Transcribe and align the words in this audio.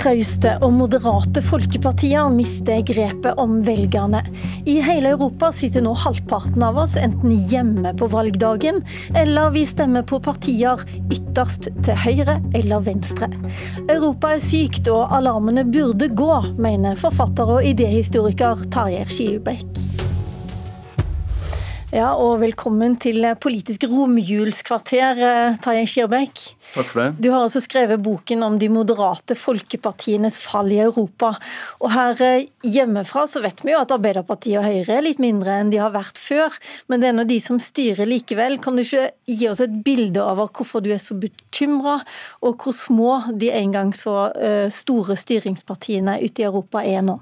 Trauste 0.00 0.54
og 0.64 0.72
moderate 0.72 1.42
folkepartier 1.44 2.30
mister 2.32 2.78
grepet 2.88 3.36
om 3.40 3.58
velgerne. 3.66 4.22
I 4.64 4.78
hele 4.80 5.10
Europa 5.12 5.50
sitter 5.52 5.84
nå 5.84 5.92
halvparten 6.06 6.64
av 6.64 6.78
oss 6.80 6.94
enten 6.96 7.34
hjemme 7.50 7.92
på 8.00 8.08
valgdagen, 8.08 8.80
eller 9.12 9.52
vi 9.52 9.66
stemmer 9.68 10.06
på 10.08 10.22
partier 10.24 10.80
ytterst 11.12 11.68
til 11.84 12.00
høyre 12.06 12.38
eller 12.56 12.86
venstre. 12.88 13.28
Europa 13.92 14.32
er 14.38 14.40
sykt, 14.40 14.88
og 14.88 15.12
alarmene 15.20 15.66
burde 15.68 16.08
gå, 16.16 16.32
mener 16.56 16.96
forfatter 16.96 17.58
og 17.58 17.70
idéhistoriker 17.74 18.64
Tarjei 18.72 19.04
Skibekk. 19.12 19.89
Ja, 21.90 22.12
og 22.14 22.36
velkommen 22.38 22.92
til 23.02 23.24
Politisk 23.42 23.82
romjulskvarter, 23.90 25.18
eh, 25.26 25.56
Tarjei 25.58 25.88
Skirbekk. 25.90 26.42
Takk 26.76 26.86
for 26.86 27.00
det. 27.02 27.08
Du 27.18 27.32
har 27.32 27.42
altså 27.42 27.58
skrevet 27.58 27.98
boken 27.98 28.44
om 28.46 28.58
de 28.60 28.68
moderate 28.70 29.34
folkepartienes 29.34 30.36
fall 30.38 30.70
i 30.70 30.78
Europa. 30.78 31.32
Og 31.80 31.90
her 31.90 32.22
eh, 32.22 32.46
hjemmefra 32.62 33.24
så 33.26 33.42
vet 33.42 33.64
vi 33.64 33.72
jo 33.72 33.80
at 33.82 33.90
Arbeiderpartiet 33.90 34.60
og 34.60 34.68
Høyre 34.68 35.00
er 35.00 35.02
litt 35.02 35.18
mindre 35.18 35.56
enn 35.58 35.72
de 35.74 35.80
har 35.82 35.90
vært 35.90 36.14
før. 36.14 36.54
Men 36.86 37.02
det 37.02 37.08
er 37.08 37.16
nå 37.18 37.24
de 37.26 37.40
som 37.42 37.58
styrer 37.58 38.06
likevel. 38.06 38.60
Kan 38.62 38.78
du 38.78 38.84
ikke 38.84 39.10
gi 39.26 39.48
oss 39.50 39.64
et 39.66 39.74
bilde 39.82 40.22
over 40.22 40.46
hvorfor 40.46 40.86
du 40.86 40.92
er 40.94 41.02
så 41.02 41.18
bekymra, 41.18 42.04
og 42.46 42.62
hvor 42.62 42.76
små 42.76 43.16
de 43.34 43.50
en 43.50 43.74
gang 43.74 43.90
så 43.90 44.30
eh, 44.38 44.70
store 44.70 45.18
styringspartiene 45.18 46.20
ute 46.22 46.46
i 46.46 46.46
Europa 46.46 46.86
er 46.86 47.02
nå? 47.02 47.18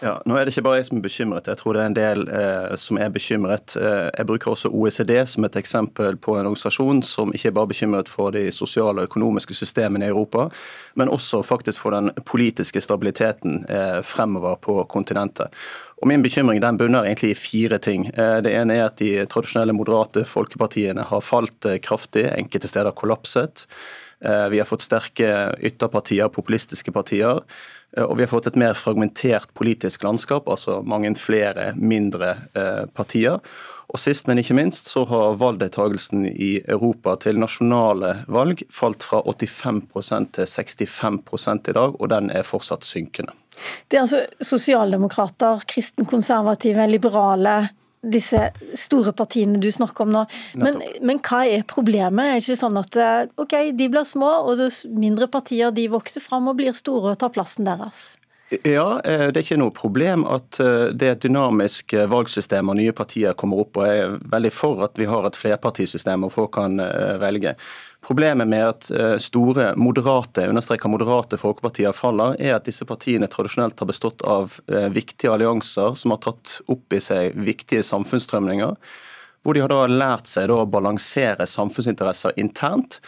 Ja, 0.00 0.14
nå 0.24 0.36
er 0.36 0.46
det 0.46 0.54
ikke 0.54 0.64
bare 0.64 0.78
jeg 0.78 0.86
som 0.88 0.96
er 0.96 1.04
bekymret, 1.04 1.48
jeg 1.50 1.60
tror 1.60 1.76
det 1.76 1.80
er 1.82 1.88
en 1.90 1.96
del 1.96 2.22
eh, 2.32 2.70
som 2.80 2.96
er 2.96 3.10
bekymret. 3.12 3.74
Eh, 3.76 4.06
jeg 4.08 4.28
bruker 4.30 4.54
også 4.54 4.70
OECD 4.72 5.12
som 5.28 5.44
et 5.44 5.58
eksempel 5.60 6.16
på 6.16 6.38
en 6.38 6.48
organisasjon 6.48 7.02
som 7.04 7.34
ikke 7.36 7.50
er 7.50 7.56
bare 7.58 7.68
bekymret 7.74 8.08
for 8.08 8.32
de 8.32 8.46
sosiale 8.54 9.04
og 9.04 9.10
økonomiske 9.10 9.58
systemene 9.58 10.08
i 10.08 10.14
Europa, 10.14 10.48
men 10.96 11.12
også 11.12 11.42
faktisk 11.44 11.84
for 11.84 11.92
den 11.92 12.08
politiske 12.24 12.80
stabiliteten 12.80 13.60
eh, 13.68 14.00
fremover 14.00 14.56
på 14.64 14.78
kontinentet. 14.88 15.52
Og 16.00 16.08
Min 16.08 16.24
bekymring 16.24 16.62
den 16.64 16.78
bunner 16.80 17.04
egentlig 17.04 17.34
i 17.34 17.36
fire 17.36 17.78
ting. 17.78 18.06
Eh, 18.08 18.38
det 18.40 18.56
ene 18.56 18.78
er 18.78 18.86
at 18.88 19.00
de 19.02 19.26
tradisjonelle 19.28 19.76
moderate 19.76 20.24
folkepartiene 20.24 21.04
har 21.12 21.20
falt 21.20 21.68
eh, 21.68 21.76
kraftig, 21.76 22.24
enkelte 22.32 22.72
steder 22.72 22.96
kollapset. 22.96 23.66
Eh, 24.24 24.48
vi 24.48 24.58
har 24.58 24.68
fått 24.68 24.84
sterke 24.84 25.54
ytterpartier, 25.60 26.28
populistiske 26.28 26.92
partier. 26.92 27.40
Eh, 27.96 28.04
og 28.04 28.18
vi 28.18 28.26
har 28.26 28.32
fått 28.32 28.50
et 28.50 28.58
mer 28.60 28.76
fragmentert 28.76 29.52
politisk 29.56 30.04
landskap, 30.04 30.48
altså 30.48 30.80
mange 30.84 31.14
flere 31.16 31.72
mindre 31.76 32.36
eh, 32.54 32.86
partier. 32.94 33.40
Og 33.90 33.98
Sist, 33.98 34.28
men 34.30 34.38
ikke 34.38 34.54
minst, 34.54 34.86
så 34.86 35.02
har 35.08 35.38
valgdeltakelsen 35.40 36.28
i 36.30 36.60
Europa 36.70 37.16
til 37.24 37.40
nasjonale 37.42 38.12
valg 38.30 38.62
falt 38.70 39.02
fra 39.02 39.18
85% 39.26 40.36
til 40.36 40.46
65 40.46 41.72
i 41.72 41.74
dag, 41.74 41.96
og 41.98 42.12
den 42.12 42.30
er 42.30 42.46
fortsatt 42.46 42.86
synkende. 42.86 43.34
Det 43.90 43.98
er 43.98 44.04
altså 44.04 44.22
sosialdemokrater, 44.46 45.64
kristenkonservative, 45.68 46.86
liberale, 46.86 47.56
disse 48.00 48.38
store 48.78 49.12
partiene 49.16 49.60
du 49.60 49.68
snakker 49.72 50.06
om 50.06 50.14
nå. 50.14 50.22
Men, 50.60 50.80
men, 51.04 51.20
hva 51.24 51.42
er 51.48 51.66
problemet? 51.68 52.30
Er 52.30 52.38
det 52.38 52.46
ikke 52.46 52.62
sånn 52.62 52.80
at 52.80 52.96
eh, 52.96 53.26
ok, 53.40 53.56
de 53.76 53.90
blir 53.92 54.08
små, 54.08 54.30
og 54.48 54.62
mindre 54.96 55.28
partier 55.30 55.74
de 55.74 55.86
vokser 55.92 56.24
fram 56.24 56.48
og 56.50 56.58
blir 56.60 56.76
store 56.76 57.14
og 57.14 57.20
tar 57.20 57.32
plassen 57.34 57.68
deres? 57.68 58.14
Ja, 58.66 58.98
eh, 59.06 59.28
det 59.28 59.42
er 59.42 59.44
ikke 59.44 59.60
noe 59.60 59.74
problem 59.76 60.24
at 60.26 60.58
eh, 60.62 60.88
det 60.96 61.10
er 61.10 61.18
et 61.18 61.26
dynamisk 61.26 61.94
valgsystem 62.10 62.72
og 62.72 62.80
nye 62.80 62.96
partier 62.96 63.36
kommer 63.38 63.62
opp. 63.66 63.76
og 63.76 63.86
Jeg 63.86 64.06
er 64.06 64.18
veldig 64.32 64.54
for 64.54 64.88
at 64.88 64.98
vi 64.98 65.10
har 65.10 65.28
et 65.28 65.38
flerpartisystem 65.38 66.26
og 66.26 66.34
folk 66.34 66.56
kan 66.56 66.80
velge. 67.20 67.54
Problemet 68.06 68.48
med 68.48 68.64
at 68.64 68.90
eh, 68.90 69.16
store, 69.20 69.74
moderate 69.76 70.46
understreker 70.48 70.88
moderate 70.88 71.36
folkepartier 71.40 71.92
faller, 71.92 72.36
er 72.40 72.56
at 72.56 72.64
disse 72.64 72.86
partiene 72.88 73.28
tradisjonelt 73.28 73.80
har 73.80 73.90
bestått 73.90 74.24
av 74.24 74.56
eh, 74.72 74.88
viktige 74.88 75.34
allianser 75.34 75.94
som 76.00 76.14
har 76.14 76.22
tatt 76.24 76.56
opp 76.72 76.96
i 76.96 77.00
seg 77.04 77.36
viktige 77.36 77.84
samfunnsstrømninger. 77.84 78.72
Hvor 79.44 79.56
de 79.56 79.62
har 79.64 79.72
da 79.72 79.84
lært 79.88 80.28
seg 80.28 80.52
å 80.52 80.64
balansere 80.68 81.46
samfunnsinteresser 81.48 82.36
internt 82.40 82.98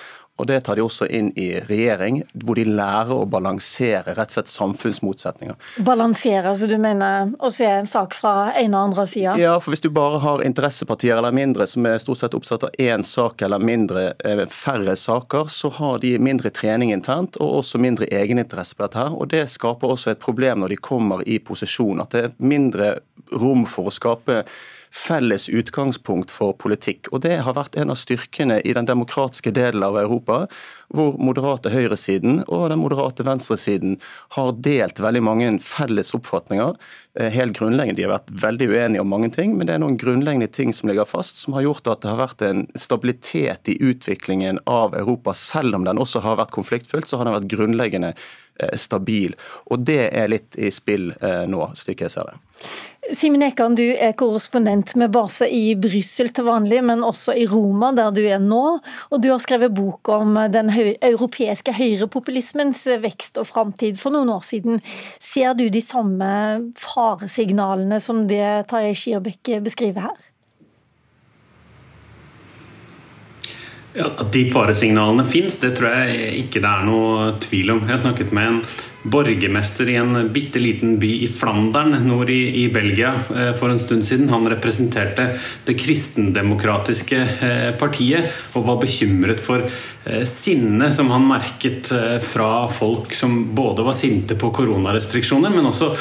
og 0.43 0.49
Det 0.51 0.61
tar 0.67 0.77
de 0.77 0.83
også 0.83 1.07
inn 1.07 1.31
i 1.39 1.53
regjering, 1.69 2.23
hvor 2.43 2.59
de 2.59 2.65
lærer 2.67 3.13
å 3.15 3.29
balansere 3.31 4.17
rett 4.17 4.33
og 4.33 4.35
slett 4.35 4.51
samfunnsmotsetninger. 4.51 5.55
Balansere, 5.87 6.49
altså 6.51 6.67
du 6.67 6.75
mener 6.83 7.31
å 7.39 7.51
se 7.55 7.69
en 7.71 7.87
sak 7.87 8.17
fra 8.19 8.51
en 8.59 8.75
og 8.75 8.89
andre 8.89 9.05
sida? 9.07 9.37
Ja, 9.39 9.55
for 9.63 9.75
hvis 9.75 9.85
du 9.85 9.91
bare 9.95 10.19
har 10.25 10.43
interessepartier 10.43 11.15
eller 11.21 11.35
mindre 11.37 11.69
som 11.71 11.87
er 11.87 12.03
stort 12.03 12.19
sett 12.19 12.35
oppsatt 12.35 12.67
av 12.67 12.75
én 12.83 13.07
sak 13.07 13.45
eller 13.47 13.63
mindre, 13.63 14.09
eh, 14.25 14.43
færre 14.51 14.97
saker, 14.99 15.47
så 15.47 15.71
har 15.79 16.03
de 16.03 16.17
mindre 16.19 16.51
trening 16.51 16.91
internt 16.91 17.39
og 17.39 17.63
også 17.63 17.79
mindre 17.79 18.11
egeninteresse 18.11 18.75
på 18.75 18.83
dette. 18.89 18.99
her, 18.99 19.15
og 19.15 19.29
Det 19.29 19.47
skaper 19.49 19.89
også 19.89 20.11
et 20.11 20.21
problem 20.21 20.61
når 20.61 20.69
de 20.69 20.77
kommer 20.77 21.23
i 21.27 21.39
posisjon. 21.39 22.01
At 22.01 22.11
det 22.11 22.25
er 22.25 22.31
mindre 22.39 22.99
rom 23.33 23.65
for 23.65 23.87
å 23.89 23.95
skape 23.95 24.45
felles 24.93 25.49
utgangspunkt 25.49 26.31
for 26.31 26.53
politikk. 26.53 27.09
Og 27.13 27.23
Det 27.25 27.39
har 27.47 27.57
vært 27.57 27.77
en 27.81 27.91
av 27.91 27.97
styrkene 27.97 28.61
i 28.61 28.75
den 28.77 28.89
demokratiske 28.89 29.51
delen 29.57 29.83
av 29.87 29.97
Europa, 29.97 30.47
hvor 30.93 31.17
moderate 31.17 31.73
høyresiden 31.73 32.43
og 32.45 32.69
den 32.69 32.83
moderate 32.83 33.25
venstresiden 33.25 33.97
har 34.37 34.53
delt 34.61 35.01
veldig 35.01 35.23
mange 35.25 35.49
felles 35.65 36.13
oppfatninger. 36.15 36.77
Eh, 37.17 37.33
helt 37.33 37.57
grunnleggende. 37.57 37.97
De 37.97 38.07
har 38.07 38.19
vært 38.19 38.35
veldig 38.45 38.69
uenige 38.69 39.01
om 39.01 39.09
mange 39.09 39.33
ting, 39.33 39.57
men 39.57 39.67
det 39.67 39.79
er 39.79 39.83
noen 39.83 39.97
grunnleggende 40.01 40.51
ting 40.53 40.77
som 40.77 40.93
ligger 40.93 41.09
fast, 41.09 41.41
som 41.41 41.57
har 41.57 41.65
gjort 41.65 41.89
at 41.89 42.05
det 42.05 42.13
har 42.13 42.21
vært 42.21 42.47
en 42.47 42.67
stabilitet 42.77 43.73
i 43.73 43.79
utviklingen 43.81 44.61
av 44.69 44.95
Europa. 44.95 45.33
Selv 45.33 45.81
om 45.81 45.89
den 45.89 46.01
også 46.01 46.21
har 46.21 46.37
vært 46.41 46.53
konfliktfylt, 46.53 47.09
så 47.09 47.17
har 47.17 47.29
den 47.29 47.39
vært 47.39 47.51
grunnleggende 47.53 48.13
eh, 48.13 48.77
stabil. 48.77 49.37
Og 49.73 49.89
det 49.89 50.11
er 50.13 50.33
litt 50.33 50.61
i 50.61 50.69
spill 50.73 51.15
eh, 51.21 51.45
nå, 51.49 51.71
slik 51.81 52.05
jeg 52.05 52.13
ser 52.13 52.29
det. 52.29 52.41
Simen 53.13 53.43
Ekan, 53.45 53.75
du 53.77 53.85
er 53.93 54.15
korrespondent 54.17 54.95
med 54.97 55.11
base 55.13 55.45
i 55.45 55.75
Brussel 55.77 56.31
til 56.33 56.47
vanlig, 56.47 56.79
men 56.89 57.03
også 57.05 57.35
i 57.37 57.45
Roma, 57.49 57.91
der 57.93 58.09
du 58.15 58.23
er 58.25 58.41
nå. 58.41 58.79
Og 59.13 59.21
du 59.21 59.29
har 59.29 59.43
skrevet 59.43 59.75
bok 59.77 60.09
om 60.15 60.39
den 60.53 60.73
europeiske 60.73 61.75
høyrepopulismens 61.77 62.87
vekst 63.03 63.37
og 63.43 63.51
framtid 63.51 64.01
for 64.01 64.17
noen 64.17 64.33
år 64.33 64.47
siden. 64.49 64.81
Ser 65.21 65.53
du 65.59 65.67
de 65.69 65.83
samme 65.85 66.33
faresignalene 66.81 68.01
som 68.01 68.25
det 68.31 68.71
Tarjei 68.73 68.95
Skirbekk 68.97 69.59
beskriver 69.67 70.09
her? 70.09 70.31
Ja, 73.93 74.09
At 74.09 74.31
de 74.33 74.47
faresignalene 74.49 75.27
fins, 75.29 75.61
det 75.61 75.75
tror 75.77 75.93
jeg 76.01 76.33
ikke 76.47 76.65
det 76.65 76.73
er 76.73 76.89
noe 76.89 77.35
tvil 77.45 77.75
om. 77.77 77.85
Jeg 77.93 78.01
snakket 78.07 78.33
med 78.33 78.55
en 78.55 78.65
borgermester 79.03 79.91
i 79.91 79.97
en 80.01 80.29
bitte 80.33 80.61
liten 80.63 80.99
by 81.03 81.11
i 81.25 81.29
Flandern 81.29 81.97
nord 82.07 82.31
i, 82.31 82.65
i, 82.65 82.69
Belgia 82.73 83.15
eh, 83.35 83.53
for 83.59 83.73
en 83.73 83.81
stund 83.81 84.05
siden. 84.07 84.31
Han 84.33 84.49
representerte 84.51 85.33
det 85.67 85.79
kristendemokratiske 85.81 87.23
eh, 87.23 87.71
partiet 87.79 88.31
og 88.57 88.69
var 88.69 88.83
bekymret 88.85 89.43
for 89.43 89.67
sinnet 90.03 90.31
sinne 90.43 90.89
som 90.91 91.13
han 91.15 91.23
merket 91.29 91.93
fra 92.27 92.65
folk 92.67 93.13
som 93.15 93.37
både 93.55 93.85
var 93.87 93.95
sinte 93.95 94.35
på 94.35 94.49
koronarestriksjoner, 94.51 95.53
men 95.55 95.69
også 95.69 95.93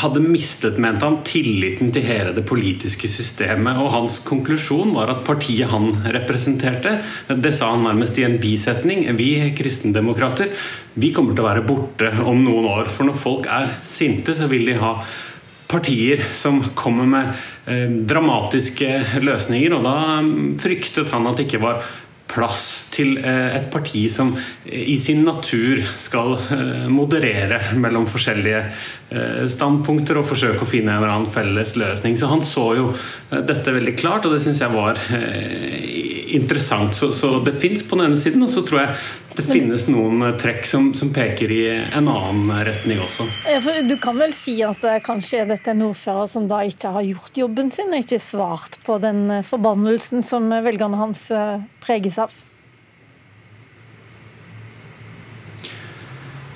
hadde 0.00 0.22
mistet, 0.24 0.78
mente 0.80 1.06
han, 1.06 1.20
tilliten 1.26 1.92
til 1.94 2.04
hele 2.06 2.34
det 2.36 2.44
politiske 2.48 3.08
systemet. 3.10 3.78
Og 3.80 3.92
hans 3.94 4.18
konklusjon 4.26 4.94
var 4.96 5.12
at 5.12 5.24
partiet 5.26 5.70
han 5.72 5.90
representerte, 6.16 6.98
det 7.30 7.54
sa 7.56 7.72
han 7.74 7.86
nærmest 7.86 8.18
i 8.20 8.26
en 8.26 8.38
bisetning, 8.42 9.06
vi 9.18 9.32
kristendemokrater, 9.56 10.52
vi 11.00 11.12
kommer 11.16 11.36
til 11.36 11.44
å 11.44 11.50
være 11.50 11.66
borte 11.68 12.12
om 12.24 12.44
noen 12.44 12.70
år. 12.70 12.92
For 12.92 13.08
når 13.08 13.20
folk 13.20 13.50
er 13.50 13.74
sinte, 13.86 14.36
så 14.36 14.50
vil 14.50 14.66
de 14.68 14.78
ha 14.80 14.96
partier 15.70 16.22
som 16.34 16.58
kommer 16.74 17.06
med 17.06 17.30
eh, 17.70 17.90
dramatiske 18.10 19.22
løsninger. 19.22 19.76
Og 19.76 19.86
da 19.86 19.96
mm, 20.24 20.54
fryktet 20.62 21.12
han 21.14 21.28
at 21.30 21.38
det 21.38 21.46
ikke 21.48 21.62
var 21.62 21.84
plass 22.30 22.90
til 22.94 23.16
eh, 23.18 23.56
et 23.58 23.68
parti 23.72 24.04
som 24.12 24.32
i 24.64 24.96
sin 25.00 25.24
natur 25.26 25.82
skal 26.00 26.36
eh, 26.38 26.86
moderere 26.92 27.60
mellom 27.80 28.06
forskjellige 28.10 28.60
eh, 28.62 29.46
standpunkter 29.50 30.20
og 30.20 30.28
forsøke 30.28 30.64
å 30.64 30.68
finne 30.68 30.94
en 30.94 31.02
eller 31.02 31.14
annen 31.14 31.32
felles 31.32 31.76
løsning. 31.80 32.18
Så 32.18 32.30
han 32.30 32.44
så 32.46 32.66
jo 32.78 32.90
dette 33.30 33.74
veldig 33.74 33.96
klart, 33.98 34.26
og 34.26 34.34
det 34.34 34.42
syns 34.44 34.62
jeg 34.62 34.74
var 34.74 34.98
interessant. 36.30 36.94
Så, 36.94 37.10
så 37.14 37.38
det 37.44 37.56
fins 37.62 37.82
på 37.86 37.98
den 37.98 38.10
ene 38.10 38.18
siden, 38.18 38.42
og 38.46 38.50
så 38.52 38.62
tror 38.66 38.84
jeg 38.84 38.96
det 39.38 39.44
finnes 39.46 39.84
noen 39.88 40.24
trekk 40.40 40.66
som, 40.66 40.88
som, 40.98 41.12
peker 41.14 41.52
i 41.54 41.60
en 41.70 42.08
annen 42.10 42.50
retning 42.66 42.98
også. 43.00 43.24
Ja, 43.48 43.60
du 43.86 43.94
kan 44.02 44.18
vel 44.18 44.34
si 44.36 44.56
at 44.66 44.82
kanskje 45.06 45.44
dette 45.48 45.70
er 45.70 45.78
en 45.78 45.86
ordfører 45.86 46.26
som 46.30 46.48
da 46.50 46.60
ikke 46.66 46.90
har 46.96 47.06
gjort 47.06 47.38
jobben 47.44 47.70
sin, 47.74 47.94
og 47.94 48.02
ikke 48.02 48.20
svart 48.22 48.80
på 48.86 48.98
den 49.02 49.40
forbannelsen 49.46 50.26
som 50.26 50.50
velgerne 50.50 50.98
hans 51.00 51.28
preges 51.80 52.18
av? 52.18 52.19
up. 52.20 52.49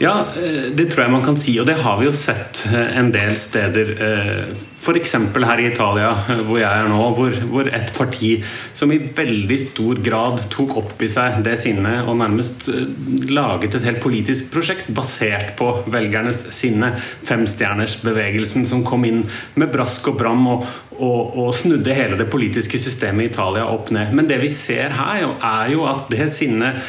Ja, 0.04 0.26
eh, 0.36 0.68
det 0.76 0.90
tror 0.92 1.06
jeg 1.06 1.14
man 1.14 1.24
kan 1.24 1.38
si, 1.40 1.56
og 1.60 1.68
det 1.70 1.80
har 1.80 1.98
vi 2.00 2.10
jo 2.10 2.14
sett 2.16 2.66
eh, 2.68 2.96
en 2.98 3.10
del 3.14 3.36
steder. 3.40 3.96
Eh, 4.04 4.70
F.eks. 4.84 5.14
her 5.16 5.60
i 5.62 5.70
Italia, 5.70 6.10
hvor 6.44 6.58
jeg 6.60 6.68
er 6.68 6.90
nå, 6.92 7.04
hvor, 7.16 7.32
hvor, 7.48 7.70
et 7.72 7.88
parti 7.96 8.34
som 8.76 8.90
i 8.92 8.98
veldig 9.16 9.56
stor 9.62 10.02
grad 10.04 10.42
tok 10.52 10.74
opp 10.82 11.00
i 11.00 11.08
seg 11.08 11.38
det 11.46 11.54
sinnet 11.62 12.04
og 12.04 12.18
nærmest 12.20 12.66
laget 13.32 13.78
et 13.78 13.86
helt 13.88 14.02
politisk 14.04 14.50
prosjekt 14.52 14.90
basert 14.92 15.54
på 15.56 15.70
velgernes 15.88 16.42
sinne, 16.52 16.92
Femstjernersbevegelsen, 17.24 18.68
som 18.68 18.84
kom 18.84 19.08
inn 19.08 19.24
med 19.56 19.72
brask 19.72 20.12
og 20.12 20.20
bram 20.20 20.44
og, 20.52 20.68
og, 20.98 21.32
og, 21.32 21.48
snudde 21.56 21.96
hele 21.96 22.20
det 22.20 22.28
politiske 22.28 22.76
systemet 22.76 23.24
i 23.24 23.32
Italia 23.32 23.64
opp 23.72 23.88
ned. 23.94 24.12
Men 24.12 24.28
det 24.28 24.42
vi 24.44 24.52
ser 24.52 24.92
her, 25.00 25.24
er 25.40 25.72
jo 25.72 25.88
at 25.88 26.12
det 26.12 26.28
sinnet 26.28 26.84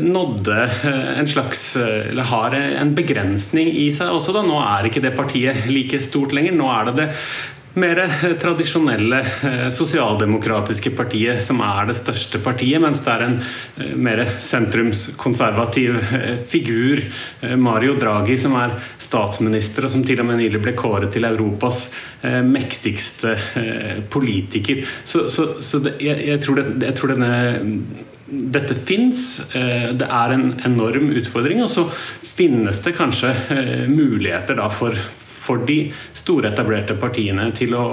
nådde 0.00 0.62
eh, 0.84 1.18
en 1.18 1.26
slags 1.26 1.76
eh, 1.76 2.08
Eller 2.08 2.22
har 2.22 2.54
en 2.54 2.94
begrensning 2.94 3.68
i 3.68 3.90
seg 3.92 4.14
også, 4.14 4.32
da. 4.32 4.42
Nå 4.46 4.56
er 4.64 4.88
ikke 4.88 5.04
det 5.04 5.16
partiet 5.16 5.68
like 5.68 6.00
stort 6.00 6.32
lenger. 6.36 6.56
Nå 6.56 6.72
er 6.72 6.88
det 6.88 6.98
det 7.02 7.08
mer 7.78 8.00
tradisjonelle 8.42 9.20
sosialdemokratiske 9.70 10.90
partiet 10.98 11.42
som 11.44 11.60
er 11.62 11.86
det 11.86 11.94
største 11.94 12.40
partiet, 12.42 12.80
mens 12.82 13.04
det 13.04 13.12
er 13.12 13.24
en 13.26 13.36
mer 14.02 14.24
sentrumskonservativ 14.42 16.00
figur, 16.48 17.04
Mario 17.60 17.94
Draghi, 18.00 18.34
som 18.40 18.56
er 18.58 18.74
statsminister, 18.98 19.86
og 19.86 19.94
som 19.94 20.02
til 20.02 20.24
og 20.24 20.26
med 20.26 20.40
nylig 20.40 20.62
ble 20.64 20.74
kåret 20.80 21.12
til 21.14 21.28
Europas 21.28 21.84
mektigste 22.48 23.36
politiker. 24.10 24.82
Så, 25.04 25.28
så, 25.30 25.52
så 25.62 25.78
det, 25.84 26.00
jeg, 26.02 26.24
jeg, 26.32 26.42
tror 26.42 26.58
det, 26.58 26.70
jeg 26.88 26.98
tror 26.98 27.14
denne 27.14 28.07
dette 28.28 28.74
fins. 28.74 29.40
Eh, 29.54 29.92
det 29.96 30.08
er 30.08 30.34
en 30.34 30.50
enorm 30.68 31.12
utfordring. 31.16 31.62
Og 31.64 31.72
så 31.72 31.86
finnes 31.88 32.82
det 32.84 32.96
kanskje 32.98 33.32
eh, 33.54 33.86
muligheter 33.90 34.60
for, 34.74 34.96
for 35.18 35.64
de 35.68 35.80
store, 36.16 36.52
etablerte 36.52 36.98
partiene 37.00 37.48
til 37.56 37.74
å 37.78 37.84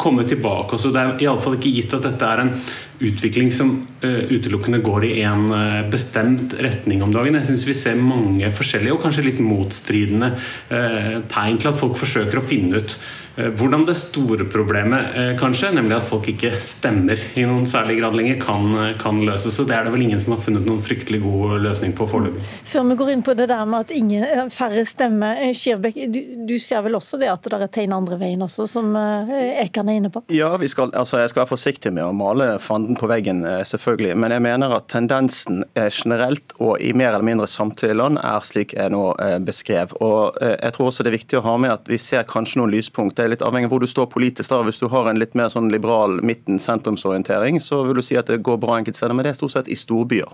komme 0.00 0.26
tilbake. 0.28 0.78
Så 0.78 0.92
det 0.92 1.02
er 1.02 1.26
iallfall 1.26 1.56
ikke 1.58 1.72
gitt 1.72 1.96
at 1.96 2.08
dette 2.10 2.28
er 2.28 2.44
en 2.44 2.56
utvikling 3.02 3.48
som 3.50 3.72
uh, 4.04 4.20
utelukkende 4.30 4.78
går 4.78 5.08
i 5.08 5.24
en 5.26 5.48
bestemt 5.90 6.52
retning 6.62 7.00
om 7.02 7.10
dagen. 7.10 7.34
Jeg 7.34 7.48
syns 7.48 7.64
vi 7.66 7.74
ser 7.74 7.98
mange 7.98 8.46
forskjellige 8.54 8.94
og 8.94 9.02
kanskje 9.02 9.24
litt 9.26 9.40
motstridende 9.42 10.28
tegn 10.68 11.58
til 11.58 11.72
at 11.72 11.80
folk 11.80 11.98
forsøker 11.98 12.38
å 12.38 12.44
finne 12.46 12.78
ut 12.78 12.94
Eh, 12.94 13.21
hvordan 13.36 13.86
det 13.86 13.94
store 13.96 14.44
problemet, 14.44 15.16
eh, 15.16 15.30
kanskje, 15.40 15.70
nemlig 15.72 15.96
at 15.96 16.04
folk 16.04 16.26
ikke 16.28 16.50
stemmer 16.60 17.20
i 17.38 17.46
noen 17.48 17.64
særlig 17.68 17.98
grad 18.00 18.16
lenger, 18.16 18.36
kan, 18.40 18.66
eh, 18.76 18.92
kan 19.00 19.16
løses. 19.16 19.58
Og 19.60 19.68
det 19.68 19.76
er 19.76 19.84
det 19.84 19.92
vel 19.92 20.02
ingen 20.02 20.20
som 20.20 20.34
har 20.34 20.42
funnet 20.42 20.66
noen 20.66 20.82
fryktelig 20.84 21.22
god 21.22 21.62
løsning 21.64 21.94
på 21.96 22.06
foreløpig. 22.08 22.42
Før 22.64 22.88
vi 22.90 22.96
går 22.96 23.12
inn 23.12 23.22
på 23.22 23.34
det 23.34 23.48
der 23.48 23.64
med 23.64 23.80
at 23.80 23.90
ingen, 23.90 24.50
færre 24.50 24.84
stemmer, 24.84 25.40
Skirbekk, 25.52 26.12
du, 26.12 26.20
du, 26.46 26.58
ser 26.58 26.82
vel 26.82 26.92
også 26.92 27.18
det 27.18 27.30
at 27.32 27.42
det 27.42 27.56
er 27.56 27.72
tegn 27.72 27.92
andre 27.92 28.18
veien 28.18 28.42
også, 28.42 28.68
som 28.68 28.92
Ekan 28.92 29.88
er 29.88 29.96
inne 29.96 30.10
på? 30.12 30.22
Ja, 30.28 30.52
skal, 30.66 30.90
altså 30.92 31.18
jeg 31.18 31.30
skal 31.30 31.42
være 31.42 31.52
forsiktig 31.56 31.92
med 31.92 32.04
å 32.04 32.12
male 32.12 32.58
fanden 32.58 32.96
på 32.96 33.08
veggen, 33.08 33.42
selvfølgelig. 33.64 34.16
Men 34.16 34.30
jeg 34.30 34.42
mener 34.42 34.76
at 34.76 34.88
tendensen 34.88 35.64
generelt 35.74 36.52
og 36.60 36.80
i 36.80 36.92
mer 36.92 37.14
eller 37.14 37.24
mindre 37.24 37.46
samtlige 37.46 37.96
land 37.96 38.18
er 38.18 38.40
slik 38.44 38.74
jeg 38.76 38.92
nå 38.92 39.14
beskrev. 39.40 39.96
Og 40.00 40.36
jeg 40.40 40.72
tror 40.72 40.86
også 40.86 41.02
det 41.02 41.12
er 41.12 41.18
viktig 41.18 41.40
å 41.40 41.46
ha 41.46 41.56
med 41.56 41.72
at 41.72 41.88
vi 41.88 41.96
ser 41.96 42.28
kanskje 42.28 42.60
noen 42.60 42.72
lyspunkter 42.72 43.21
er 43.24 43.32
litt 43.32 43.44
avhengig 43.44 43.68
av 43.68 43.72
hvor 43.74 43.82
du 43.82 43.88
står 43.90 44.08
politisk. 44.12 44.50
da. 44.50 44.60
Hvis 44.66 44.80
du 44.82 44.88
har 44.92 45.08
en 45.08 45.18
litt 45.18 45.34
mer 45.38 45.48
sånn 45.52 45.70
liberal 45.72 46.20
midten-sentrumsorientering, 46.26 47.60
så 47.60 47.82
vil 47.86 47.98
du 47.98 48.02
si 48.02 48.18
at 48.18 48.30
det 48.30 48.42
går 48.44 48.60
bra 48.62 48.78
enkelte 48.78 49.00
steder. 49.00 49.16
Men 49.16 49.26
det 49.26 49.34
er 49.34 49.40
stort 49.40 49.56
sett 49.56 49.70
i 49.72 49.78
storbyer, 49.78 50.30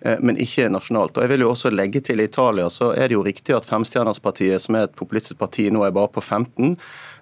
eh, 0.00 0.16
men 0.20 0.40
ikke 0.40 0.70
nasjonalt. 0.72 1.16
Og 1.16 1.24
jeg 1.24 1.32
vil 1.34 1.46
jo 1.46 1.52
også 1.52 1.74
legge 1.74 2.04
til 2.04 2.20
I 2.20 2.28
Italia 2.30 2.68
så 2.70 2.92
er 2.94 3.08
det 3.08 3.18
jo 3.18 3.26
riktig 3.26 3.56
at 3.56 3.68
Femstjernerspartiet, 3.68 4.60
som 4.60 4.76
er 4.78 4.88
et 4.88 4.96
populistisk 4.96 5.38
parti, 5.38 5.70
nå 5.70 5.84
er 5.86 5.94
bare 5.96 6.12
på 6.12 6.22
15. 6.22 6.76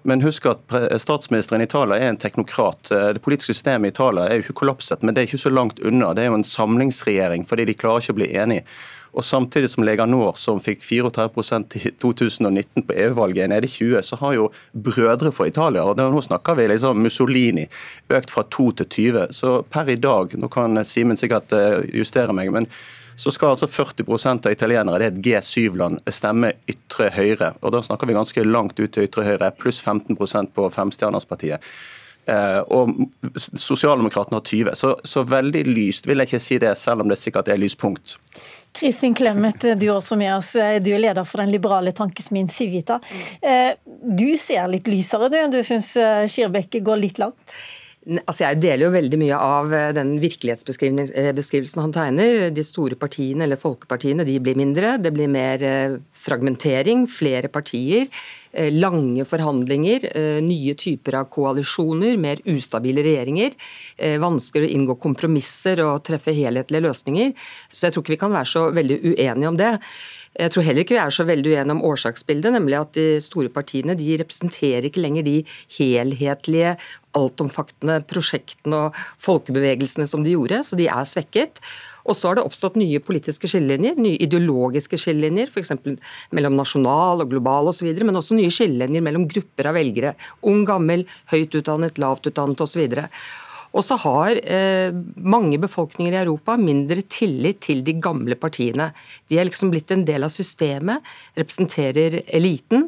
Men 0.07 0.21
husk 0.21 0.45
at 0.47 0.75
statsministeren 1.01 1.61
i 1.61 1.65
Italia 1.67 1.97
er 1.97 2.11
en 2.13 2.19
teknokrat. 2.21 2.91
Eh, 2.91 3.09
det 3.17 3.23
politiske 3.25 3.53
systemet 3.53 3.91
i 3.91 3.95
Italia 3.95 4.27
er 4.27 4.37
jo 4.37 4.47
ikke 4.47 4.61
kollapset, 4.61 5.03
men 5.03 5.13
det 5.13 5.23
er 5.23 5.31
ikke 5.31 5.45
så 5.47 5.53
langt 5.53 5.79
unna. 5.79 6.13
Det 6.13 6.23
er 6.23 6.31
jo 6.31 6.37
en 6.39 6.47
samlingsregjering, 6.47 7.47
fordi 7.49 7.67
de 7.67 7.75
klarer 7.75 8.05
ikke 8.05 8.15
å 8.15 8.21
bli 8.21 8.29
enige. 8.37 8.63
Og 9.17 9.25
Samtidig 9.25 9.71
som 9.71 9.85
Lega 9.85 10.05
Nord, 10.05 10.37
som 10.37 10.59
fikk 10.61 10.83
34% 10.85 11.77
i 11.79 11.91
2019 11.97 12.85
på 12.85 12.97
EU-valget, 13.05 13.43
er 13.43 13.49
nede 13.55 13.65
i 13.65 13.71
20, 13.71 14.03
så 14.05 14.19
har 14.21 14.35
jo 14.37 14.51
brødre 14.73 15.31
for 15.33 15.49
Italia, 15.49 15.87
og 15.87 15.97
nå 15.97 16.21
snakker 16.21 16.59
vi 16.59 16.67
liksom 16.69 17.01
Mussolini, 17.01 17.65
økt 18.13 18.33
fra 18.33 18.45
2 18.45 18.67
til 18.81 18.91
20. 18.93 19.33
Så 19.33 19.55
per 19.73 19.89
i 19.89 19.97
dag, 19.97 20.37
nå 20.37 20.51
kan 20.53 20.83
Simen 20.85 21.17
sikkert 21.17 21.55
eh, 21.57 21.81
justere 21.97 22.35
meg, 22.37 22.53
men 22.53 22.69
så 23.17 23.33
skal 23.33 23.55
altså 23.55 23.65
40% 23.65 24.45
av 24.45 24.53
italienere, 24.53 24.99
det 25.01 25.07
er 25.07 25.15
et 25.15 25.23
G7-land, 25.25 26.03
stemme 26.13 26.53
ytre 26.69 27.09
høyre. 27.15 27.55
Og 27.65 27.73
Da 27.73 27.81
snakker 27.81 28.05
vi 28.05 28.13
ganske 28.13 28.43
langt 28.45 28.77
ut 28.77 28.91
til 28.93 29.07
ytre 29.07 29.25
høyre, 29.25 29.49
pluss 29.57 29.81
15% 29.81 30.53
på 30.53 30.69
Femstjernerspartiet. 30.75 31.65
Eh, 32.27 32.59
og 32.69 32.93
Sosialdemokratene 33.39 34.37
har 34.37 34.45
20. 34.45 34.75
Så, 34.77 34.93
så 35.01 35.25
veldig 35.25 35.63
lyst 35.71 36.05
vil 36.05 36.21
jeg 36.21 36.29
ikke 36.29 36.43
si 36.43 36.61
det, 36.61 36.75
selv 36.77 37.01
om 37.01 37.09
det 37.09 37.17
sikkert 37.17 37.49
er 37.49 37.57
lyspunkt. 37.57 38.19
Kristin 38.77 39.15
Clemet, 39.17 39.65
du 39.79 39.87
er 39.87 39.95
også 39.95 40.17
med 40.19 40.35
oss. 40.35 40.53
Du 40.53 40.91
er 40.93 41.01
leder 41.01 41.25
for 41.27 41.41
den 41.41 41.51
liberale 41.53 41.93
tankesmien 41.97 42.49
Civita. 42.51 42.99
Eh, 43.41 43.73
du 43.87 44.29
ser 44.37 44.69
litt 44.71 44.87
lysere, 44.91 45.31
du. 45.33 45.39
Du 45.57 45.59
syns 45.65 45.95
Skirbekk 46.31 46.79
går 46.85 47.01
litt 47.01 47.21
langt? 47.21 47.57
Altså 48.23 48.45
jeg 48.45 48.59
deler 48.63 48.87
jo 48.87 48.93
veldig 48.93 49.17
mye 49.19 49.37
av 49.37 49.73
eh, 49.75 49.89
den 49.95 50.13
virkelighetsbeskrivelsen 50.21 51.81
han 51.83 51.95
tegner. 51.95 52.45
De 52.55 52.63
store 52.63 52.95
partiene, 52.99 53.43
eller 53.43 53.59
folkepartiene, 53.59 54.23
de 54.27 54.37
blir 54.43 54.55
mindre. 54.59 54.95
Det 55.03 55.11
blir 55.15 55.27
mer 55.31 55.63
eh, 55.65 55.97
fragmentering, 56.15 57.03
flere 57.11 57.51
partier, 57.51 58.07
eh, 58.07 58.46
lange 58.73 59.25
forhandlinger, 59.27 60.07
nye 60.43 60.75
typer 60.79 61.19
av 61.19 61.31
koalisjoner, 61.33 62.17
mer 62.21 62.41
ustabile 62.49 63.03
regjeringer. 63.05 63.57
Vanskelig 64.23 64.69
å 64.69 64.75
inngå 64.77 64.97
kompromisser 65.01 65.81
og 65.85 66.03
treffe 66.07 66.35
helhetlige 66.35 66.85
løsninger. 66.87 67.33
Så 67.71 67.87
jeg 67.87 67.95
tror 67.95 68.05
ikke 68.05 68.15
vi 68.15 68.21
kan 68.23 68.35
være 68.35 68.51
så 68.53 68.67
veldig 68.75 69.01
uenige 69.13 69.51
om 69.51 69.59
det. 69.59 69.73
Jeg 70.37 70.53
tror 70.53 70.67
heller 70.67 70.85
ikke 70.85 70.93
vi 70.93 71.01
er 71.01 71.13
så 71.15 71.25
veldig 71.25 71.53
uenige 71.55 71.73
om 71.73 71.83
årsaksbildet, 71.87 72.53
nemlig 72.53 72.77
at 72.77 72.93
de 72.97 73.07
store 73.23 73.49
partiene 73.53 73.95
de 73.97 74.19
representerer 74.21 74.85
ikke 74.85 75.01
lenger 75.01 75.25
de 75.25 75.37
helhetlige, 75.79 76.75
altomfattende 77.17 78.03
prosjektene 78.05 78.83
og 78.87 78.99
folkebevegelsene 79.23 80.05
som 80.09 80.21
de 80.25 80.35
gjorde, 80.35 80.61
så 80.67 80.77
de 80.77 80.85
er 80.93 81.07
svekket. 81.09 81.63
Og 82.07 82.15
så 82.15 82.29
har 82.29 82.37
det 82.37 82.45
oppstått 82.47 82.77
nye 82.79 83.01
politiske 83.03 83.49
skillelinjer, 83.51 83.97
nye 83.99 84.19
ideologiske 84.23 84.99
skillelinjer, 85.01 85.51
f.eks. 85.51 85.73
mellom 86.35 86.55
nasjonal 86.55 87.25
og 87.25 87.33
global 87.33 87.71
osv., 87.73 87.89
men 88.07 88.19
også 88.19 88.37
nye 88.37 88.53
skillelinjer 88.53 89.03
mellom 89.03 89.27
grupper 89.29 89.71
av 89.71 89.77
velgere. 89.77 90.15
Ung, 90.47 90.63
gammel, 90.67 91.03
høyt 91.33 91.59
utdannet, 91.59 91.99
lavt 92.01 92.31
utdannet 92.31 92.63
osv. 92.63 92.87
Og 93.75 93.83
så 93.83 93.97
har 93.99 94.39
eh, 94.39 94.95
mange 95.19 95.59
befolkninger 95.61 96.15
i 96.15 96.21
Europa 96.23 96.55
mindre 96.59 97.03
tillit 97.11 97.59
til 97.67 97.83
de 97.85 97.97
gamle 98.01 98.37
partiene. 98.39 98.89
De 99.27 99.37
er 99.37 99.49
liksom 99.49 99.73
blitt 99.73 99.91
en 99.93 100.05
del 100.07 100.25
av 100.25 100.33
systemet, 100.33 101.03
representerer 101.37 102.21
eliten. 102.25 102.87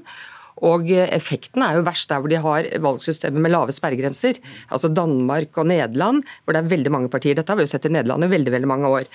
Og 0.65 0.89
effekten 0.91 1.63
er 1.65 1.77
jo 1.77 1.85
verst 1.87 2.09
der 2.11 2.21
hvor 2.21 2.31
de 2.31 2.41
har 2.43 2.67
valgsystemet 2.83 3.43
med 3.43 3.53
lave 3.53 3.75
sperregrenser. 3.75 4.41
Altså 4.69 4.91
Danmark 4.91 5.57
og 5.57 5.69
Nederland, 5.71 6.25
hvor 6.43 6.55
det 6.55 6.63
er 6.63 6.73
veldig 6.73 6.93
mange 6.95 7.11
partier. 7.13 7.37
Dette 7.37 7.53
har 7.53 7.59
vi 7.59 7.67
jo 7.67 7.71
sett 7.71 7.87
i 7.87 7.93
Nederland 7.93 8.27
i 8.27 8.33
veldig, 8.33 8.55
veldig 8.57 8.71
mange 8.71 8.91
år. 8.99 9.09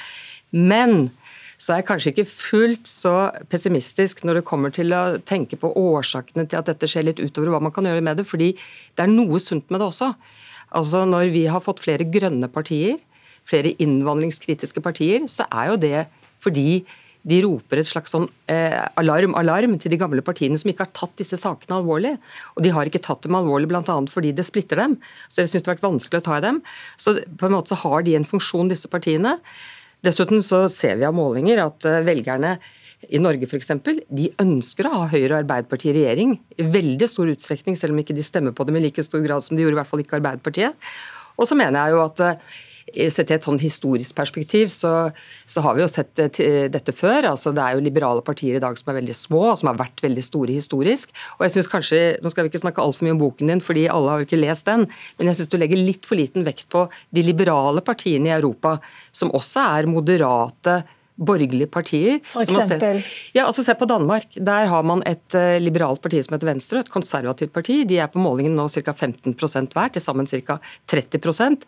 Men 0.54 1.10
så 1.58 1.74
er 1.74 1.80
jeg 1.80 1.88
kanskje 1.88 2.12
ikke 2.12 2.26
fullt 2.28 2.88
så 2.90 3.14
pessimistisk 3.50 4.24
når 4.26 4.40
det 4.40 4.48
kommer 4.48 4.74
til 4.74 4.94
å 4.96 5.18
tenke 5.22 5.58
på 5.60 5.70
årsakene 5.78 6.46
til 6.48 6.60
at 6.60 6.70
dette 6.70 6.88
skjer 6.90 7.06
litt 7.08 7.22
utover 7.22 7.54
hva 7.54 7.62
man 7.62 7.74
kan 7.74 7.86
gjøre 7.86 8.02
med 8.04 8.18
det, 8.18 8.26
fordi 8.28 8.52
det 8.96 9.04
er 9.04 9.12
noe 9.12 9.40
sunt 9.42 9.70
med 9.70 9.80
det 9.80 9.88
også. 9.88 10.10
Altså 10.74 11.04
Når 11.06 11.30
vi 11.34 11.46
har 11.46 11.62
fått 11.62 11.82
flere 11.84 12.06
grønne 12.10 12.50
partier, 12.50 12.98
flere 13.46 13.74
innvandringskritiske 13.82 14.82
partier, 14.82 15.28
så 15.30 15.46
er 15.52 15.70
jo 15.70 15.80
det 15.80 16.06
fordi 16.42 16.82
de 17.24 17.38
roper 17.44 17.80
et 17.80 17.88
slags 17.88 18.12
sånn 18.12 18.26
eh, 18.52 18.76
alarm, 19.00 19.32
alarm 19.40 19.78
til 19.80 19.94
de 19.94 19.98
gamle 20.00 20.20
partiene 20.24 20.58
som 20.60 20.68
ikke 20.70 20.84
har 20.84 20.92
tatt 20.96 21.14
disse 21.20 21.38
sakene 21.40 21.78
alvorlig. 21.78 22.12
Og 22.54 22.66
de 22.66 22.72
har 22.74 22.88
ikke 22.88 23.00
tatt 23.04 23.24
dem 23.24 23.38
alvorlig 23.38 23.70
bl.a. 23.70 23.96
fordi 24.12 24.34
det 24.36 24.44
splitter 24.44 24.82
dem. 24.82 24.98
Så 25.32 25.42
jeg 25.42 25.52
syns 25.52 25.64
det 25.64 25.70
har 25.70 25.78
vært 25.78 25.88
vanskelig 25.88 26.20
å 26.20 26.26
ta 26.28 26.36
i 26.36 26.44
dem. 26.44 26.60
Så 27.00 27.16
på 27.24 27.48
en 27.48 27.56
måte 27.56 27.72
så 27.72 27.80
har 27.86 28.04
de 28.04 28.18
en 28.18 28.28
funksjon, 28.28 28.68
disse 28.68 28.92
partiene. 28.92 29.38
Dessuten 30.04 30.44
så 30.44 30.66
ser 30.68 30.98
vi 31.00 31.08
av 31.08 31.16
målinger 31.16 31.64
at 31.64 31.88
eh, 31.88 32.02
velgerne 32.04 32.58
i 33.12 33.20
Norge 33.20 33.48
f.eks., 33.48 33.72
de 34.08 34.30
ønsker 34.40 34.88
å 34.88 34.94
ha 35.02 35.08
Høyre 35.12 35.32
og 35.32 35.40
Arbeiderpartiet 35.42 35.92
i 35.92 35.98
regjering 36.02 36.38
i 36.60 36.68
veldig 36.76 37.08
stor 37.10 37.32
utstrekning, 37.32 37.76
selv 37.76 37.96
om 37.96 38.00
ikke 38.00 38.16
de 38.16 38.24
stemmer 38.24 38.54
på 38.56 38.64
dem 38.68 38.78
i 38.78 38.84
like 38.86 39.04
stor 39.04 39.24
grad 39.24 39.44
som 39.44 39.56
de 39.56 39.64
gjorde, 39.64 39.76
i 39.76 39.80
hvert 39.80 39.90
fall 39.90 40.04
ikke 40.04 40.20
Arbeiderpartiet. 40.20 40.92
Og 41.38 41.48
så 41.48 41.58
mener 41.58 41.80
jeg 41.80 41.96
jo 41.96 42.04
at 42.04 42.24
eh, 42.28 42.54
Sett 43.10 43.30
i 43.32 43.34
et 43.34 43.42
sånn 43.42 43.58
historisk 43.58 44.14
perspektiv, 44.14 44.68
så, 44.70 45.08
så, 45.48 45.62
har 45.64 45.74
vi 45.74 45.82
jo 45.82 45.88
sett 45.90 46.12
dette 46.14 46.92
før. 46.94 47.30
altså 47.32 47.50
Det 47.50 47.62
er 47.64 47.74
jo 47.74 47.82
liberale 47.82 48.22
partier 48.22 48.58
i 48.58 48.62
dag 48.62 48.76
som 48.78 48.92
er 48.92 48.98
veldig 49.00 49.16
små, 49.18 49.40
og 49.50 49.56
som 49.58 49.70
har 49.70 49.78
vært 49.80 50.02
veldig 50.04 50.22
store 50.22 50.54
historisk. 50.54 51.10
Og 51.38 51.46
jeg 51.46 51.56
synes 51.56 51.70
kanskje, 51.72 52.02
Nå 52.22 52.30
skal 52.30 52.44
vi 52.44 52.52
ikke 52.52 52.62
snakke 52.62 52.84
altfor 52.84 53.08
mye 53.08 53.16
om 53.16 53.22
boken 53.24 53.50
din, 53.50 53.64
fordi 53.64 53.86
alle 53.90 54.12
har 54.12 54.20
vel 54.20 54.28
ikke 54.28 54.42
lest 54.44 54.68
den, 54.68 54.84
men 55.18 55.30
jeg 55.30 55.40
syns 55.40 55.50
du 55.50 55.56
legger 55.58 55.80
litt 55.80 56.06
for 56.06 56.20
liten 56.20 56.46
vekt 56.46 56.68
på 56.70 56.84
de 57.16 57.24
liberale 57.24 57.82
partiene 57.82 58.30
i 58.30 58.36
Europa, 58.36 58.76
som 59.16 59.32
også 59.34 59.64
er 59.80 59.90
moderate 59.90 60.82
borgerlige 61.16 61.70
partier. 61.70 62.18
For 62.26 62.42
eksempel? 62.42 63.02
ja, 63.34 63.46
altså 63.46 63.64
Se 63.64 63.74
på 63.74 63.86
Danmark. 63.88 64.26
Der 64.34 64.66
har 64.66 64.82
man 64.82 65.02
et 65.06 65.36
uh, 65.38 65.56
liberalt 65.62 66.02
parti 66.02 66.22
som 66.22 66.34
heter 66.34 66.50
Venstre, 66.50 66.82
et 66.82 66.90
konservativt 66.90 67.52
parti. 67.52 67.84
De 67.88 67.98
er 67.98 68.10
på 68.10 68.22
målingen 68.22 68.56
nå 68.58 68.68
ca. 68.68 68.92
15% 68.92 69.72
hver, 69.74 69.92
til 69.94 70.02
sammen 70.02 70.26
ca. 70.26 70.58
30% 70.90 71.64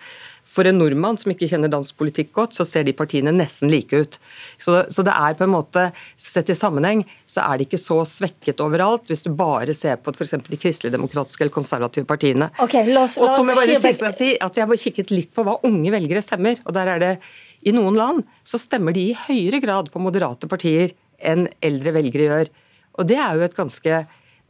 for 0.46 0.68
en 0.68 0.78
nordmann 0.78 1.18
som 1.18 1.32
ikke 1.32 1.48
kjenner 1.50 1.70
dansk 1.70 1.96
politikk 1.98 2.30
godt, 2.36 2.54
så 2.56 2.64
ser 2.66 2.86
de 2.86 2.94
partiene 2.96 3.32
nesten 3.34 3.70
like 3.72 3.98
ut. 3.98 4.18
Så, 4.62 4.78
så, 4.92 5.04
det 5.06 5.14
er 5.14 5.34
på 5.38 5.46
en 5.46 5.52
måte, 5.56 5.88
Sett 6.16 6.50
i 6.52 6.56
sammenheng 6.56 7.02
så 7.28 7.42
er 7.44 7.58
det 7.58 7.66
ikke 7.66 7.80
så 7.80 7.98
svekket 8.08 8.60
overalt, 8.64 9.06
hvis 9.10 9.24
du 9.26 9.30
bare 9.36 9.74
ser 9.76 9.98
på 10.00 10.14
f.eks. 10.14 10.36
de 10.46 10.58
kristeligdemokratiske 10.60 11.44
eller 11.44 11.54
konservative 11.54 12.06
partiene. 12.08 12.48
Okay, 12.62 12.86
la 12.92 13.04
oss, 13.06 13.18
la 13.18 13.26
oss, 13.26 13.32
og 13.32 13.42
så 13.42 13.46
må 13.46 13.66
jeg 13.66 13.82
bare 13.82 14.12
si 14.14 14.30
at 14.34 14.60
jeg 14.60 14.70
har 14.70 14.82
kikket 14.86 15.12
litt 15.14 15.32
på 15.34 15.44
hva 15.46 15.58
unge 15.66 15.92
velgere 15.94 16.22
stemmer. 16.24 16.62
og 16.64 16.76
der 16.76 16.94
er 16.94 17.02
det 17.02 17.12
i 17.66 17.74
noen 17.74 17.98
land 17.98 18.22
så 18.46 18.60
stemmer 18.62 18.94
de 18.94 19.08
i 19.10 19.18
høyere 19.26 19.60
grad 19.62 19.90
på 19.92 20.02
moderate 20.02 20.48
partier 20.50 20.94
enn 21.18 21.46
eldre 21.64 21.94
velgere 21.96 22.28
gjør. 22.28 22.52
Og 22.96 23.08
Det 23.10 23.18
er 23.20 23.34
jo 23.36 23.46
et 23.46 23.56
ganske 23.56 24.04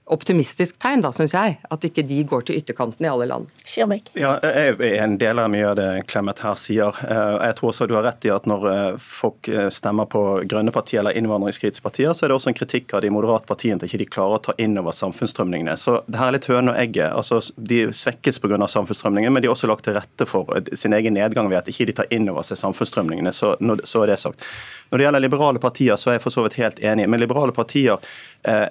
optimistisk 0.07 0.79
tegn, 0.79 1.03
da, 1.03 1.11
syns 1.15 1.35
jeg, 1.35 1.57
at 1.71 1.85
ikke 1.89 2.05
de 2.07 2.21
går 2.29 2.47
til 2.47 2.61
ytterkanten 2.61 3.07
i 3.07 3.11
alle 3.11 3.27
land. 3.27 3.51
Skirmek. 3.67 4.13
Ja, 4.15 4.37
jeg 4.45 4.77
er 4.79 5.03
en 5.03 5.17
del 5.19 5.41
av 5.43 5.51
mye 5.51 5.73
av 5.73 5.75
det 5.79 5.89
Clemet 6.11 6.43
her 6.45 6.55
sier. 6.61 6.95
Eh, 7.09 7.35
jeg 7.49 7.57
tror 7.59 7.73
også 7.73 7.89
du 7.91 7.97
har 7.99 8.07
rett 8.07 8.29
i 8.29 8.31
at 8.31 8.47
når 8.47 8.69
eh, 8.71 9.01
folk 9.03 9.51
eh, 9.51 9.67
stemmer 9.75 10.07
på 10.11 10.23
grønne 10.47 10.75
partier 10.75 11.03
eller 11.03 11.19
innvandringskritiske 11.19 11.83
partier, 11.83 12.15
så 12.15 12.27
er 12.27 12.31
det 12.31 12.39
også 12.39 12.53
en 12.53 12.59
kritikk 12.59 12.95
av 12.95 13.03
de 13.03 13.11
moderate 13.11 13.51
partiene 13.51 13.83
ikke 13.87 14.01
de 14.01 14.09
klarer 14.09 14.39
å 14.39 14.45
ta 14.47 14.55
inn 14.63 14.79
over 14.79 14.95
samfunnsstrømningene. 14.95 15.75
Så 15.81 15.99
det 16.07 16.21
her 16.21 16.31
er 16.31 16.39
litt 16.39 16.49
høne 16.51 16.75
og 16.75 16.81
egget. 16.81 17.11
Altså, 17.11 17.41
de 17.57 17.83
svekkes 17.95 18.39
pga. 18.43 18.63
samfunnsstrømningene, 18.71 19.35
men 19.35 19.43
de 19.43 19.51
har 19.51 19.57
også 19.57 19.71
lagt 19.71 19.87
til 19.87 19.99
rette 19.99 20.27
for 20.31 20.55
sin 20.79 20.95
egen 20.97 21.19
nedgang 21.19 21.51
ved 21.51 21.65
at 21.65 21.71
ikke 21.73 21.91
de 21.91 21.99
tar 21.99 22.11
inn 22.15 22.31
over 22.31 22.47
seg 22.47 22.63
samfunnsstrømningene. 22.63 23.35
Så, 23.35 23.57
så 23.85 24.05
er 24.05 24.15
det 24.15 24.21
sagt. 24.23 24.47
Når 24.91 24.99
det 24.99 25.07
gjelder 25.07 25.25
liberale 25.25 25.63
partier, 25.63 25.99
så 25.99 26.13
er 26.13 26.19
jeg 26.19 26.23
for 26.23 26.35
så 26.35 26.45
vidt 26.47 26.59
helt 26.61 26.79
enig. 26.79 27.09
Men 27.11 27.21
liberale 27.23 27.55
partier 27.55 27.99
eh, 28.47 28.67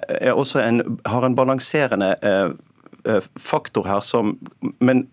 en, 0.64 0.80
har 1.04 1.25
en 1.26 1.36
balanserende 1.36 2.14
eh, 2.22 2.50
eh, 3.08 3.22
faktor 3.36 3.86
her 3.88 4.00
som 4.00 4.36
men 4.78 5.06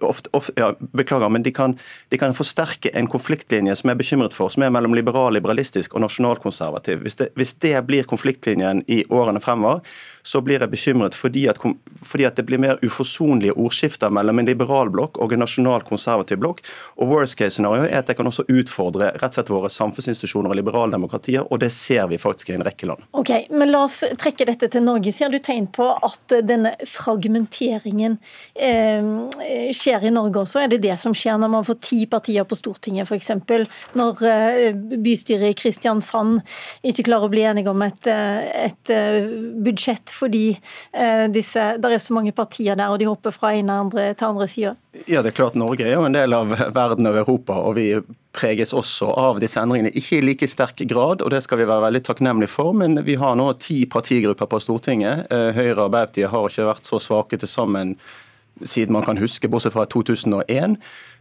Ofte, 0.00 0.30
ofte, 0.32 0.52
ja, 0.56 0.70
beklager, 0.96 1.28
men 1.28 1.42
de 1.42 1.52
kan, 1.52 1.76
de 2.08 2.18
kan, 2.18 2.34
forsterke 2.36 2.90
en 2.96 3.08
konfliktlinje 3.10 3.74
som 3.76 3.90
jeg 3.90 3.96
er 3.96 4.00
bekymret 4.00 4.36
for, 4.36 4.52
som 4.52 4.64
er 4.64 4.72
mellom 4.72 4.94
liberal, 4.96 5.34
liberalistisk 5.36 5.94
og 5.94 6.04
nasjonalkonservativ. 6.06 7.02
Hvis 7.04 7.18
det, 7.20 7.30
hvis 7.36 7.54
det 7.64 7.74
blir 7.88 8.08
konfliktlinjen 8.08 8.82
i 8.88 9.02
årene 9.12 9.42
fremover, 9.44 9.82
så 10.26 10.40
blir 10.42 10.62
jeg 10.62 10.72
bekymret 10.72 11.14
fordi 11.14 11.44
at, 11.50 11.60
fordi 12.02 12.26
at 12.26 12.38
det 12.38 12.46
blir 12.48 12.60
mer 12.62 12.80
uforsonlige 12.84 13.54
ordskifter 13.54 14.10
mellom 14.10 14.40
en 14.40 14.48
liberal 14.48 14.90
blokk 14.90 15.20
og 15.22 15.32
en 15.32 15.44
nasjonalkonservativ 15.44 16.40
blokk. 16.42 16.62
Og 16.98 17.12
worst 17.12 17.38
case 17.38 17.56
scenario 17.56 17.86
er 17.86 18.00
at 18.00 18.10
det 18.10 18.16
kan 18.18 18.26
også 18.26 18.46
utfordre 18.50 19.12
rett 19.14 19.28
og 19.30 19.38
slett 19.38 19.52
våre 19.52 19.70
samfunnsinstitusjoner 19.72 20.50
og 20.50 20.58
liberaldemokratier, 20.58 21.46
og 21.46 21.60
det 21.62 21.70
ser 21.74 22.08
vi 22.10 22.18
faktisk 22.20 22.50
i 22.50 22.56
en 22.56 22.66
rekke 22.66 22.90
land. 22.90 23.06
Ok, 23.16 23.32
men 23.52 23.70
La 23.70 23.84
oss 23.86 24.00
trekke 24.18 24.46
dette 24.48 24.70
til 24.72 24.84
Norge. 24.86 25.12
Ser 25.14 25.32
du 25.32 25.38
tegn 25.42 25.68
på 25.74 25.88
at 25.94 26.36
denne 26.46 26.72
fragmenteringen 26.88 28.18
eh, 28.54 29.65
skjer 29.74 30.06
i 30.06 30.12
Norge 30.14 30.42
også? 30.42 30.60
Er 30.62 30.70
det 30.70 30.82
det 30.84 30.96
som 31.00 31.14
skjer 31.16 31.38
når 31.40 31.50
man 31.52 31.66
får 31.66 31.78
ti 31.84 31.98
partier 32.10 32.46
på 32.48 32.58
Stortinget, 32.58 33.08
f.eks.? 33.08 33.30
Når 33.96 34.22
eh, 34.28 34.68
bystyret 35.02 35.52
i 35.52 35.56
Kristiansand 35.58 36.40
ikke 36.86 37.06
klarer 37.08 37.28
å 37.28 37.32
bli 37.32 37.44
enige 37.48 37.72
om 37.72 37.84
et, 37.86 38.08
eh, 38.10 38.66
et 38.66 38.92
eh, 38.92 39.30
budsjett 39.66 40.12
fordi 40.12 40.44
disse, 41.32 41.62
det 41.80 41.90
er 41.92 42.00
så 42.02 42.14
mange 42.16 42.32
partier 42.36 42.76
der, 42.78 42.90
og 42.90 43.00
de 43.00 43.08
hopper 43.08 43.34
fra 43.34 43.52
ene 43.56 43.74
andre 43.84 44.08
til 44.16 44.30
andre 44.30 44.46
sida? 44.50 44.74
Ja, 45.06 45.20
det 45.22 45.32
er 45.32 45.36
klart 45.36 45.58
Norge 45.58 45.84
er 45.84 45.96
jo 45.96 46.06
en 46.06 46.16
del 46.16 46.32
av 46.34 46.52
verden 46.74 47.08
og 47.08 47.18
Europa, 47.20 47.58
og 47.60 47.76
vi 47.76 47.90
preges 48.36 48.72
også 48.76 49.10
av 49.16 49.40
disse 49.40 49.60
endringene. 49.60 49.92
Ikke 49.96 50.18
i 50.18 50.24
like 50.24 50.48
sterk 50.48 50.80
grad, 50.88 51.24
og 51.24 51.32
det 51.32 51.42
skal 51.44 51.60
vi 51.60 51.68
være 51.68 51.86
veldig 51.88 52.02
takknemlige 52.06 52.52
for, 52.52 52.72
men 52.76 53.00
vi 53.04 53.18
har 53.20 53.36
nå 53.38 53.50
ti 53.60 53.82
partigrupper 53.90 54.48
på 54.50 54.60
Stortinget. 54.62 55.26
Høyre 55.30 55.76
og 55.76 55.88
Arbeiderpartiet 55.88 56.32
har 56.32 56.48
ikke 56.48 56.70
vært 56.70 56.88
så 56.88 57.00
svake 57.02 57.40
til 57.40 57.50
sammen 57.50 57.96
siden 58.64 58.94
man 58.96 59.04
kan 59.04 59.18
huske, 59.20 59.48
bortsett 59.50 59.74
fra 59.74 59.84
2001. 59.92 60.76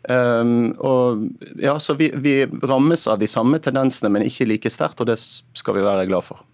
Um, 0.09 0.71
og 0.77 1.25
ja, 1.61 1.77
så 1.81 1.95
vi, 1.99 2.11
vi 2.15 2.43
rammes 2.45 3.07
av 3.11 3.19
de 3.19 3.29
samme 3.29 3.59
tendensene, 3.63 4.11
men 4.13 4.27
ikke 4.27 4.47
like 4.47 4.71
sterkt, 4.71 5.01
og 5.01 5.09
det 5.09 5.17
skal 5.19 5.79
vi 5.79 5.85
være 5.85 6.05
glad 6.09 6.27
for. 6.27 6.45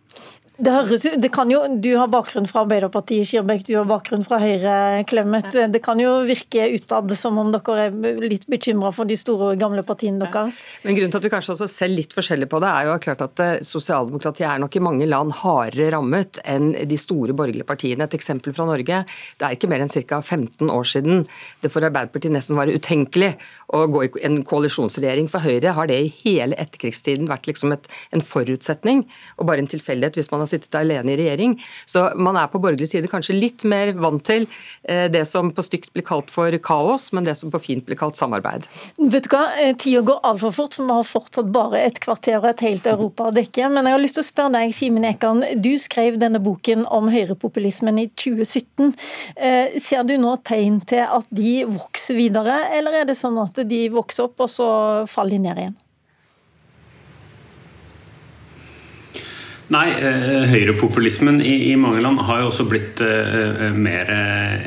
Det 0.62 0.70
høres, 0.70 1.06
det 1.18 1.30
kan 1.34 1.50
jo, 1.50 1.64
Du 1.82 1.90
har 1.98 2.10
bakgrunn 2.12 2.46
fra 2.46 2.62
Arbeiderpartiet, 2.62 3.26
Skirbekk, 3.26 3.64
du 3.66 3.74
har 3.80 3.88
bakgrunn 3.90 4.22
fra 4.22 4.38
Høyre, 4.42 5.02
Clemet. 5.10 5.48
Det 5.74 5.80
kan 5.82 5.98
jo 5.98 6.20
virke 6.28 6.68
utad 6.76 7.10
som 7.18 7.40
om 7.42 7.50
dere 7.50 7.88
er 7.88 8.20
litt 8.22 8.46
bekymra 8.52 8.92
for 8.94 9.10
de 9.10 9.18
store, 9.18 9.56
gamle 9.58 9.82
partiene 9.88 10.22
deres? 10.22 10.60
Men 10.86 11.00
Grunnen 11.00 11.14
til 11.14 11.22
at 11.22 11.26
vi 11.26 11.32
kanskje 11.34 11.56
også 11.56 11.68
ser 11.72 11.90
litt 11.90 12.14
forskjellig 12.14 12.46
på 12.52 12.60
det, 12.62 12.70
er 12.70 12.90
jo 12.92 12.98
klart 13.02 13.24
at 13.26 13.42
eh, 13.42 13.64
sosialdemokratiet 13.66 14.46
er 14.52 14.62
nok 14.62 14.78
i 14.78 14.84
mange 14.86 15.08
land 15.10 15.34
hardere 15.40 15.90
rammet 15.96 16.38
enn 16.46 16.76
de 16.78 17.00
store 17.00 17.34
borgerlige 17.38 17.66
partiene. 17.66 18.06
Et 18.06 18.20
eksempel 18.20 18.54
fra 18.54 18.70
Norge. 18.70 19.02
Det 19.42 19.48
er 19.48 19.58
ikke 19.58 19.72
mer 19.72 19.82
enn 19.82 19.90
ca. 19.90 20.22
15 20.22 20.70
år 20.70 20.86
siden 20.92 21.26
det 21.66 21.74
for 21.74 21.90
Arbeiderpartiet 21.90 22.36
nesten 22.38 22.60
var 22.60 22.70
utenkelig 22.70 23.32
å 23.74 23.88
gå 23.90 24.06
i 24.06 24.14
en 24.30 24.44
koalisjonsregjering. 24.46 25.32
For 25.32 25.42
Høyre 25.42 25.74
har 25.80 25.90
det 25.90 25.98
i 26.06 26.14
hele 26.22 26.60
etterkrigstiden 26.62 27.32
vært 27.34 27.50
liksom 27.50 27.74
et, 27.74 27.90
en 28.14 28.22
forutsetning, 28.22 29.08
og 29.42 29.50
bare 29.50 29.66
en 29.66 29.74
tilfeldighet 29.74 30.22
hvis 30.22 30.30
man 30.30 30.46
har 30.46 30.51
sittet 30.52 30.78
alene 30.78 31.14
i 31.14 31.20
regjering. 31.20 31.58
Så 31.90 32.10
man 32.20 32.40
er 32.40 32.52
på 32.52 32.62
borgerlig 32.62 32.90
side 32.92 33.10
kanskje 33.12 33.38
litt 33.38 33.66
mer 33.68 33.94
vant 34.02 34.24
til 34.28 34.48
eh, 34.84 35.08
det 35.12 35.24
som 35.30 35.52
på 35.56 35.66
stygt 35.66 35.92
blir 35.96 36.06
kalt 36.08 36.32
for 36.34 36.56
kaos, 36.64 37.10
men 37.16 37.28
det 37.28 37.36
som 37.40 37.52
på 37.54 37.62
fint 37.64 37.86
blir 37.88 38.00
kalt 38.00 38.20
samarbeid. 38.20 38.68
Vet 38.98 39.28
du 39.28 39.32
hva, 39.34 39.46
eh, 39.62 39.74
Tida 39.80 40.04
går 40.08 40.22
altfor 40.28 40.56
fort, 40.56 40.78
for 40.78 40.88
vi 40.88 40.98
har 40.98 41.08
fortsatt 41.08 41.52
bare 41.54 41.84
et 41.86 42.00
kvarter 42.04 42.40
og 42.42 42.50
et 42.52 42.66
helt 42.68 42.88
Europa 42.90 43.30
å 43.30 43.36
dekke. 43.36 43.70
Men 43.74 43.88
jeg 43.88 43.98
har 43.98 44.04
lyst 44.04 44.20
til 44.20 44.26
å 44.26 44.30
spørre 44.30 44.56
deg, 44.58 44.76
Simen 44.76 45.08
Ekan. 45.08 45.44
Du 45.62 45.72
skrev 45.82 46.20
denne 46.22 46.42
boken 46.44 46.86
om 46.92 47.10
høyrepopulismen 47.14 48.02
i 48.02 48.08
2017. 48.16 48.94
Eh, 49.36 49.80
ser 49.82 50.04
du 50.08 50.18
nå 50.22 50.36
tegn 50.48 50.82
til 50.88 51.06
at 51.06 51.30
de 51.32 51.62
vokser 51.70 52.20
videre, 52.20 52.58
eller 52.76 53.02
er 53.02 53.08
det 53.10 53.20
sånn 53.20 53.40
at 53.42 53.64
de 53.68 53.86
vokser 53.94 54.30
opp, 54.30 54.44
og 54.44 54.52
så 54.52 54.70
faller 55.12 55.38
de 55.38 55.46
ned 55.48 55.64
igjen? 55.66 55.80
Nei, 59.72 59.88
eh, 59.96 60.50
høyrepopulismen 60.52 61.38
i, 61.40 61.72
i, 61.72 61.76
mange 61.80 62.02
land 62.04 62.20
har 62.28 62.42
jo 62.42 62.50
også 62.50 62.66
blitt 62.68 63.00
uh, 63.00 63.70
mer 63.72 64.10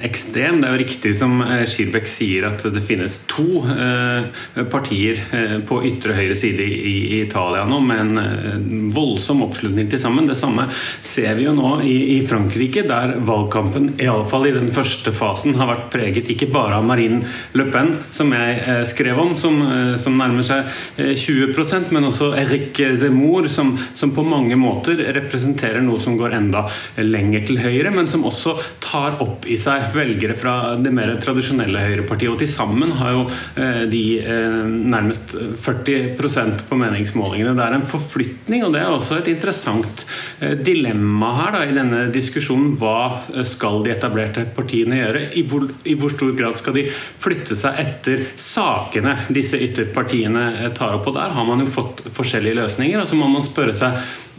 ekstrem. 0.07 0.63
Det 0.63 0.69
er 0.69 0.73
jo 0.73 0.81
riktig 0.81 1.11
som 1.19 1.43
Skirbekk 1.69 2.09
sier 2.09 2.47
at 2.49 2.65
det 2.73 2.81
finnes 2.85 3.19
to 3.29 3.61
uh, 3.67 4.25
partier 4.73 5.21
på 5.69 5.81
ytre 5.85 6.17
høyre 6.17 6.37
side 6.39 6.65
i, 6.65 6.79
i, 6.89 7.19
Italia 7.25 7.67
nå 7.69 7.81
med 7.85 8.01
en 8.01 8.89
voldsom 8.95 9.43
oppslutning 9.45 9.91
til 9.93 10.01
sammen. 10.01 10.29
Det 10.31 10.39
samme 10.39 10.67
ser 10.73 11.37
vi 11.37 11.45
jo 11.45 11.53
nå 11.57 11.75
i, 11.85 11.99
i 12.17 12.19
Frankrike, 12.25 12.87
der 12.89 13.17
valgkampen 13.29 13.91
iallfall 14.01 14.49
i 14.49 14.55
den 14.57 14.73
første 14.73 15.13
fasen 15.13 15.59
har 15.61 15.69
vært 15.69 15.91
preget 15.93 16.33
ikke 16.33 16.49
bare 16.55 16.81
av 16.81 16.89
Marine 16.89 17.21
Le 17.59 17.69
Pen, 17.75 17.93
som 18.15 18.33
jeg 18.33 18.89
skrev 18.89 19.21
om, 19.21 19.37
som, 19.41 19.61
som 20.01 20.17
nærmer 20.17 20.47
seg 20.47 20.65
20% 20.97 21.93
men 21.93 22.09
også 22.09 22.33
Eric 22.41 22.81
Zemmour, 23.01 23.51
som, 23.53 23.75
som 23.93 24.15
på 24.17 24.25
mange 24.25 24.57
måter 24.61 24.94
representerer 25.03 25.83
noe 25.85 26.01
som 26.03 26.19
går 26.19 26.37
enda 26.39 26.65
lenger 27.01 27.47
til 27.49 27.61
høyre, 27.63 27.93
men 27.95 28.09
som 28.11 28.25
også 28.27 28.57
tar 28.83 29.19
opp 29.25 29.47
i 29.51 29.57
seg 29.61 29.89
velgere 29.95 30.37
fra 30.39 30.75
det 30.81 30.93
mer 30.95 31.13
tradisjonelle 31.23 31.83
høyrepartiet. 31.83 32.31
Og 32.33 32.41
til 32.41 32.51
sammen 32.51 32.95
har 32.99 33.15
jo 33.15 33.25
eh, 33.61 33.83
de 33.91 34.05
eh, 34.21 34.61
nærmest 34.95 35.35
40% 35.65 36.67
på 36.69 36.79
meningsmålingene. 36.81 37.55
Det 37.57 37.67
er 37.67 37.79
en 37.79 37.87
forflytning, 37.89 38.65
og 38.67 38.75
det 38.75 38.83
er 38.83 38.93
også 38.93 39.21
et 39.21 39.31
interessant 39.35 40.05
eh, 40.41 40.57
dilemma 40.59 41.33
her 41.41 41.57
da, 41.59 41.65
i 41.67 41.77
denne 41.77 42.05
diskusjonen. 42.15 42.75
Hva 42.81 43.45
skal 43.47 43.83
de 43.85 43.95
etablerte 43.95 44.47
partiene 44.57 45.01
gjøre? 45.01 45.25
I 45.39 45.45
hvor, 45.49 45.67
I 45.89 45.97
hvor 46.01 46.15
stor 46.15 46.35
grad 46.39 46.61
skal 46.61 46.79
de 46.79 46.87
flytte 46.91 47.59
seg 47.59 47.81
etter 47.83 48.25
sakene 48.41 49.17
disse 49.35 49.61
ytterpartiene 49.61 50.73
tar 50.77 50.99
opp? 50.99 51.09
Og 51.11 51.19
der 51.19 51.35
har 51.35 51.49
man 51.49 51.65
jo 51.65 51.71
fått 51.71 52.05
forskjellige 52.15 52.61
løsninger. 52.63 53.01
og 53.01 53.09
så 53.09 53.19
må 53.19 53.29
man 53.31 53.45
spørre 53.45 53.75
seg 53.77 53.99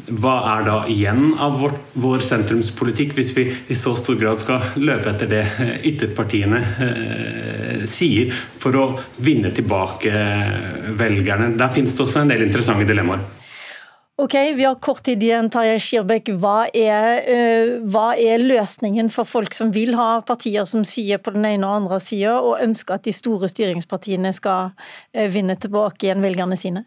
hva 0.10 0.36
er 0.54 0.66
da 0.68 0.76
igjen 0.92 1.32
av 1.42 1.58
vår, 1.62 1.74
vår, 2.02 2.24
sentrumspolitikk, 2.26 3.16
hvis 3.18 3.32
vi 3.38 3.48
i 3.50 3.78
så 3.78 3.96
stor 3.98 4.20
grad 4.20 4.42
skal 4.42 4.76
løpe 4.78 5.12
etter 5.12 5.32
det 5.32 5.44
eh, 5.44 5.74
ytterpartiene 5.92 6.62
eh, 6.88 7.86
sier, 7.90 8.34
for 8.62 8.78
å 8.78 8.86
vinne 9.26 9.54
tilbake 9.56 10.12
eh, 10.12 10.92
velgerne? 11.00 11.54
Der 11.58 11.74
finnes 11.74 11.96
det 11.96 12.06
også 12.06 12.22
en 12.24 12.34
del 12.34 12.46
interessante 12.46 12.88
dilemmaer. 12.88 13.26
Ok, 14.18 14.34
Vi 14.34 14.64
har 14.64 14.76
kort 14.76 15.04
tid 15.04 15.24
igjen. 15.24 15.50
Tarjei 15.52 15.80
Skirbekk. 15.84 16.30
Hva 16.40 16.70
uh, 16.72 17.72
hva 17.92 18.06
er, 18.16 18.40
løsningen 18.40 19.10
for 19.12 19.28
folk 19.28 19.52
som 19.54 19.74
vil 19.76 19.92
ha 20.00 20.22
partier 20.24 20.64
som 20.70 20.86
sier 20.88 21.20
på 21.20 21.34
den 21.36 21.44
ene 21.50 21.68
og 21.68 21.82
andre 21.82 22.00
sida, 22.00 22.38
og 22.40 22.62
ønsker 22.64 22.96
at 22.96 23.04
de 23.04 23.12
store 23.12 23.50
styringspartiene 23.52 24.32
skal 24.32 24.72
eh, 25.12 25.28
vinne 25.28 25.58
tilbake 25.60 26.08
igjen 26.08 26.24
velgerne 26.24 26.56
sine? 26.56 26.86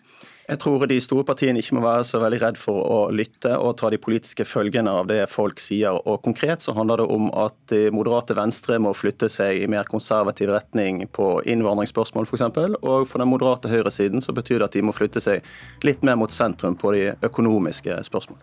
Jeg 0.48 0.62
tror 0.62 0.86
de 0.88 0.96
store 1.04 1.26
partiene 1.28 1.60
ikke 1.60 1.76
må 1.76 1.82
være 1.84 2.04
så 2.08 2.18
veldig 2.22 2.38
redd 2.40 2.56
for 2.56 2.80
å 2.80 2.98
lytte 3.12 3.50
og 3.60 3.74
ta 3.76 3.90
de 3.92 3.98
politiske 4.00 4.46
følgene 4.48 4.94
av 4.96 5.10
det 5.10 5.20
folk 5.28 5.60
sier. 5.60 5.98
Og 6.08 6.22
Konkret 6.24 6.64
så 6.64 6.72
handler 6.72 7.02
det 7.02 7.08
om 7.12 7.26
at 7.36 7.56
de 7.68 7.82
moderate 7.92 8.32
venstre 8.36 8.78
må 8.80 8.94
flytte 8.96 9.28
seg 9.28 9.60
i 9.60 9.66
mer 9.68 9.84
konservativ 9.92 10.48
retning 10.54 11.02
på 11.12 11.26
innvandringsspørsmål 11.44 12.24
f.eks. 12.30 12.46
Og 12.80 13.04
for 13.10 13.20
den 13.20 13.28
moderate 13.28 13.68
høyresiden 13.68 14.24
så 14.24 14.32
betyr 14.32 14.62
det 14.62 14.70
at 14.70 14.78
de 14.78 14.84
må 14.88 14.94
flytte 14.96 15.20
seg 15.20 15.44
litt 15.84 16.06
mer 16.06 16.16
mot 16.16 16.32
sentrum 16.32 16.78
på 16.80 16.94
de 16.96 17.10
økonomiske 17.28 18.00
spørsmålene. 18.08 18.40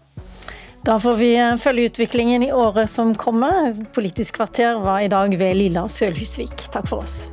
Da 0.85 0.99
får 1.01 1.17
vi 1.17 1.31
følge 1.57 1.87
utviklingen 1.89 2.45
i 2.45 2.51
året 2.53 2.91
som 2.91 3.15
kommer. 3.17 3.73
Politisk 3.97 4.37
kvarter 4.37 4.77
var 4.85 5.01
i 5.01 5.09
dag 5.09 5.33
ved 5.41 5.57
Lilla 5.57 5.87
Sølhusvik. 5.89 6.67
Takk 6.69 6.85
for 6.91 7.01
oss. 7.01 7.23